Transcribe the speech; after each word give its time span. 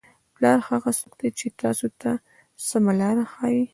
پلار 0.35 0.57
هغه 0.69 0.91
څوک 0.99 1.13
دی 1.19 1.29
چې 1.39 1.47
تاسو 1.61 1.85
ته 2.01 2.11
سمه 2.67 2.93
لاره 2.99 3.25
ښایي. 3.33 3.63